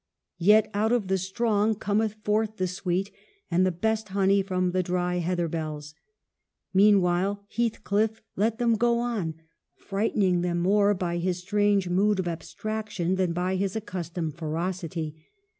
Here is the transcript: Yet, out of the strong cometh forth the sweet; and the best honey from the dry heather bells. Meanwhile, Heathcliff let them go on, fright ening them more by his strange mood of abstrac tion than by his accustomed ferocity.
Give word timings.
Yet, 0.39 0.67
out 0.73 0.91
of 0.91 1.09
the 1.09 1.17
strong 1.19 1.75
cometh 1.75 2.15
forth 2.23 2.57
the 2.57 2.65
sweet; 2.65 3.11
and 3.51 3.63
the 3.63 3.71
best 3.71 4.09
honey 4.09 4.41
from 4.41 4.71
the 4.71 4.81
dry 4.81 5.17
heather 5.17 5.47
bells. 5.47 5.93
Meanwhile, 6.73 7.45
Heathcliff 7.55 8.23
let 8.35 8.57
them 8.57 8.77
go 8.77 8.97
on, 8.97 9.35
fright 9.75 10.15
ening 10.15 10.41
them 10.41 10.57
more 10.57 10.95
by 10.95 11.17
his 11.17 11.37
strange 11.37 11.87
mood 11.87 12.17
of 12.17 12.25
abstrac 12.25 12.89
tion 12.89 13.13
than 13.13 13.31
by 13.31 13.57
his 13.57 13.75
accustomed 13.75 14.33
ferocity. 14.37 15.23